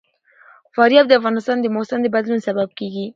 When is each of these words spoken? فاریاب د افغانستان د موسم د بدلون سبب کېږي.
فاریاب 0.75 1.05
د 1.07 1.11
افغانستان 1.19 1.57
د 1.61 1.65
موسم 1.75 1.99
د 2.01 2.07
بدلون 2.15 2.39
سبب 2.47 2.69
کېږي. 2.79 3.05